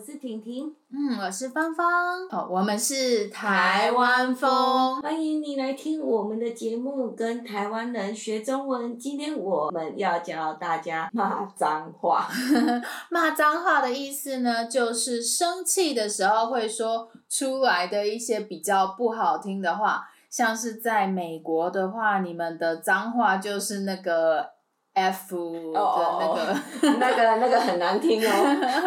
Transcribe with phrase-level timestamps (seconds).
[0.00, 1.86] 嘿，我是婷婷，嗯，我是芳芳，
[2.30, 8.98] 哦，我们是台湾风，欢迎你来听我们的节目，跟台湾人学中文。
[8.98, 12.26] 今天我们要教大家骂脏话。
[13.10, 20.08] 骂脏话的意思呢，就是生气的时候会说出来的一些比较不好听的话。
[20.30, 24.48] 像是在美国的话，你们的脏话就是那个
[24.94, 26.38] F 的那个，oh,
[26.98, 28.30] 那个那个很难听哦。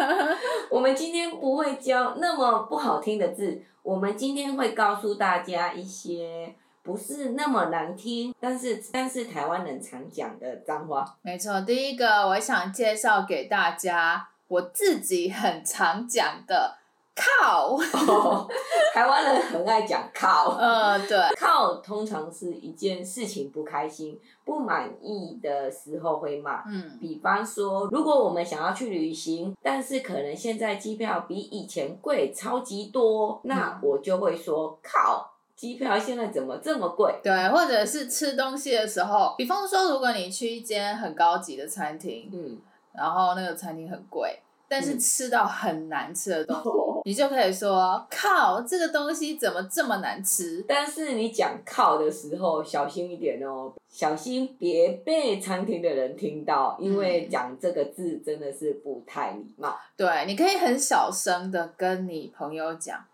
[0.70, 11.04] 我们今天不会教那么不好听的字，我们今天会告诉大家一些不是那么难听，但是但是台湾人常讲的脏话。
[11.22, 16.76] 没错，第一个我想介绍给大家，我自己很常讲的。
[17.14, 18.48] 靠、 哦，
[18.92, 20.56] 台湾人很爱讲靠。
[20.58, 26.62] 嗯， 对，靠通常是一件事情不开心、不满意的时候会骂。
[26.66, 37.14] 嗯，比方说，如果我们想要去旅行，但是可能现在机票比以前贵超级多，那我就会说靠，机票现在怎么这么贵？
[37.22, 42.58] 对，或者是吃东西的时候，比方说，如果你去一间很高级的餐厅，嗯，
[42.92, 44.40] 然后那个餐厅很贵。
[44.68, 50.64] 但是吃到很难吃的东西，嗯、 你就可以说靠，这个东西怎么这么难吃？
[50.66, 59.78] 但是你讲靠的时候小心一点哦，小心别被餐厅的人听到，因为讲这个字真的是不太礼貌。
[59.96, 63.04] 对，你可以很小声的跟你朋友讲，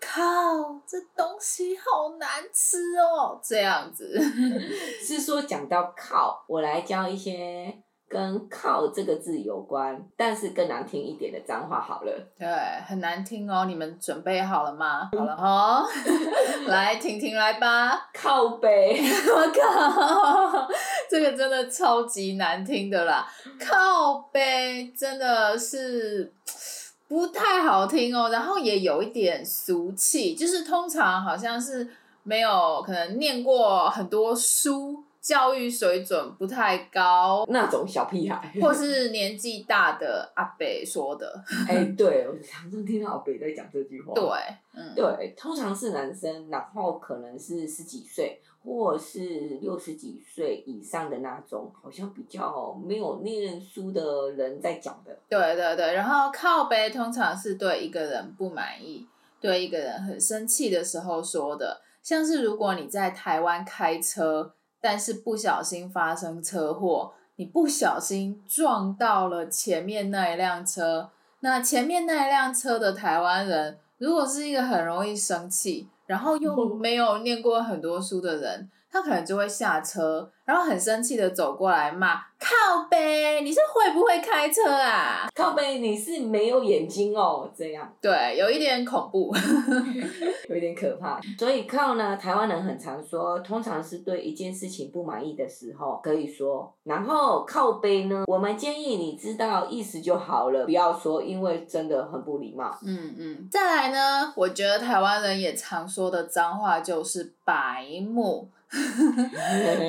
[0.00, 0.20] 靠，
[0.86, 4.18] 这东西好难吃哦，这样子。
[5.04, 7.82] 是说讲到靠，我来教一些。
[8.12, 12.12] 跟“靠”这个字有关，但是更难听一点的脏话好了。
[12.38, 12.46] 对，
[12.86, 13.64] 很难听哦。
[13.64, 15.08] 你们准备好了吗？
[15.16, 15.82] 好了哈，
[16.68, 18.10] 来，婷婷来吧。
[18.12, 19.00] 靠背，
[19.34, 20.68] 我靠，
[21.08, 23.26] 这个真的超级难听的啦。
[23.58, 26.30] 靠背真的是
[27.08, 31.88] 不太好听哦，然后也有一点俗气，就是通常好像是
[32.22, 35.02] 没有可能念过很多书。
[35.22, 41.40] 教育水准不太高，那种小屁孩，或是年纪大的阿伯说的。
[41.68, 44.12] 哎、欸，对，我常常听到阿伯在讲这句话。
[44.14, 44.24] 对，
[44.74, 55.16] 嗯，对，通常是男生，然后可能是十几岁，或是六十几岁以上的那种，好像比较没有念书的人在讲的。
[55.28, 59.06] 对对对，然后靠背通常是对一个人不满意，
[59.40, 64.52] 对一个人很生气的时候说的，像是如果你在台湾开车。
[64.82, 71.08] 但是不小心发生车祸，你不小心撞到了前面那一辆车，
[71.40, 82.16] 那前面那一辆车的台湾人，如果是一个很容易生气，然后又 没有念过很多书的人，他可能就会下车，然后很生气的走过来骂。
[82.38, 85.28] 靠背，你是会不会开车啊？
[85.34, 87.90] 靠背，你是没有眼睛哦，这样。
[88.00, 89.32] 对，有一点恐怖，
[90.50, 91.20] 有一点可怕。
[91.38, 96.70] 所以靠呢，台湾人很常说，通常是对一件事情不满意的时候可以说。
[96.82, 102.76] 然后靠背呢，我们建议你知道意思就好了，不要说，因为真的很不礼貌。
[102.82, 103.48] 嗯嗯。
[103.48, 108.48] 再来呢，我觉得台湾人也常说的脏话就是白目。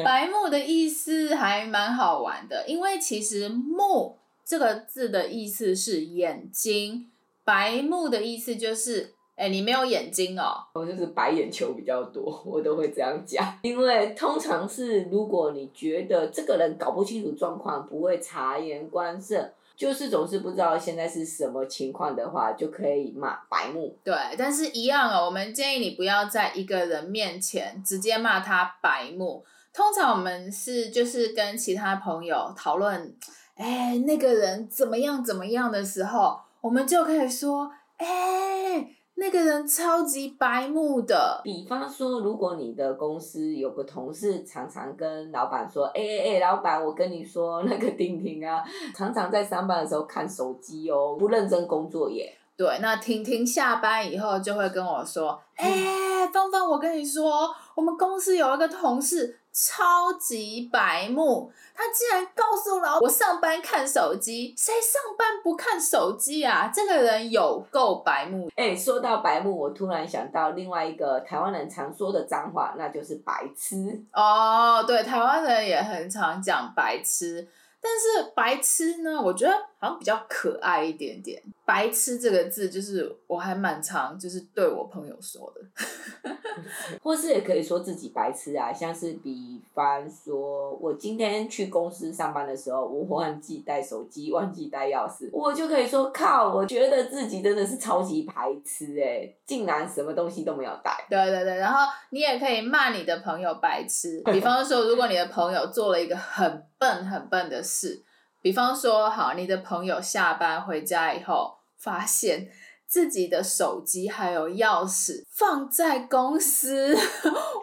[0.04, 7.10] 白目的意思还蛮好玩的，因为其实“目”这个字的意思是眼睛，
[7.44, 10.68] 白目的意思就是，哎，你没有眼睛哦。
[10.76, 13.58] 我就是白眼球比较多，我都会这样讲。
[13.62, 19.54] 因为通常是如果你觉得这个人搞不清楚状况，不会察言观色。
[19.76, 23.98] 就是总是不知道现在是什么情况的话，就可以骂白目。
[24.04, 29.44] 对，但是一样哦，我们建议你不要在一个人面前直接骂他白目。
[29.74, 33.16] 通常我们是就是跟其他朋友讨论，
[33.56, 38.96] 哎，那个人怎么样怎么样的时候，我们就可以说，哎。
[39.16, 41.42] 那个人超级白目的。
[41.44, 48.64] 比方说，如果你的公司有个同事常常跟老板说：“哎哎哎，老板，我跟你说，那个婷婷啊，
[48.96, 66.72] 常常在上班的时候看手机哦，不认真工作耶。”对，那婷婷下班以后就会跟我说：“哎，芳芳，我跟你说，我们公司有一个同事。”超级白目，他竟然告诉老我上班看手机，谁上班不看手机啊？
[66.74, 68.50] 这个人有够白目。
[68.56, 74.04] 哎，说到白目，我突然想到另外一个台湾人常说的脏话，那就是白痴。
[74.12, 77.48] 哦，对，台湾人也很常讲白痴，
[77.80, 81.40] 但是白痴呢，我觉得好像比较可爱一点点。
[81.66, 86.32] 白痴这个字，就是我还蛮常就是对我朋友说的，
[87.02, 98.34] 或是也可以说自己白痴啊，像是比方说我今天去公司上班的时候，我忘记带手机，忘记带钥匙，我就可以说靠，我觉得自己真的是超级白
[98.66, 101.06] 痴哎、欸，竟然什么东西都没有带。
[101.10, 108.04] 对对对，然后你也可以骂你的朋友白痴，比方说如果你的朋友做了一个很笨很笨的事。
[108.44, 112.50] 比方说，好，你的朋友下班回家以后，发现
[112.86, 116.94] 自己的手机还有钥匙放在公司，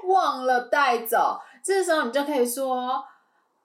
[0.09, 1.39] 忘了带走。
[1.63, 3.05] 这时候你就可以说：“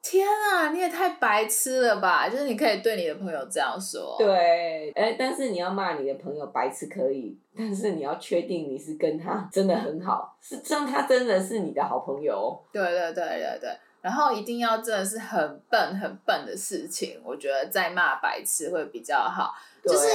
[0.04, 4.18] 天啊，你也太白痴了吧！”就是你可以对你的朋友这样说。
[4.20, 12.62] 对，哎，但是你要骂你的朋友白痴可以，但是你要确定你是跟他真的很好，是让他真的是你的好朋友。
[12.74, 13.70] 对对对对对。
[14.06, 19.52] 然后一定要真的是很笨很笨的事情，我觉得再骂白痴会比较好。
[19.84, 20.10] 就是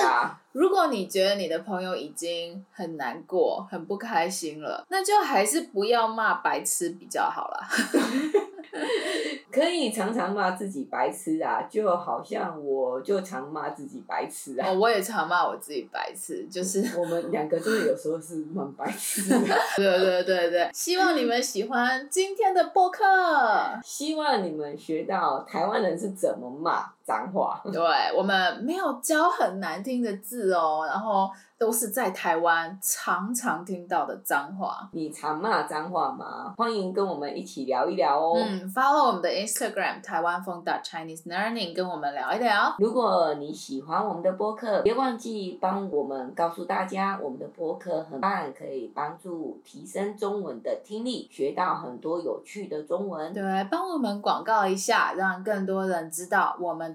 [0.53, 7.69] 如果你觉得你的朋友已经很难过、很不开心了，那就还是不要骂白痴比较好啦。
[9.51, 14.69] 可以常常骂自己白痴啊，就好像我就常骂自己白痴啊。
[14.69, 19.39] 哦，我也常骂我自己白痴，就是我们两个真的有时候是蛮白痴的。
[19.77, 23.05] 对对对对，希望你们喜欢今天的播客，
[23.83, 27.61] 希望你们学到台湾人是怎么骂脏话。
[27.73, 27.83] 对，
[28.17, 31.29] 我们没有教很难听的字哦，然后。
[31.61, 34.89] 都是在台湾常常听到的脏话。
[34.93, 36.55] 你常骂脏话吗？
[36.57, 38.33] 欢迎跟我们一起聊一聊哦。
[38.39, 42.75] 嗯，follow 我们的 Instagram 台湾风 Chinese Learning，跟我们聊一聊。
[42.79, 53.35] 如果你喜欢我们的播客，别忘记帮我们告诉大家，我们的播客很棒，可以帮助提升中文的听力，学到很多有趣的中文。
[53.35, 56.95] 对，帮我们广告一下，让更多人知道我们